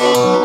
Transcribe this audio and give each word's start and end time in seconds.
Oh. 0.00 0.37